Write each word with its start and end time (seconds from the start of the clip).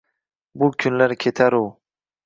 Bu 0.63 0.71
kunlar 0.85 1.15
ketar-u 1.27 1.63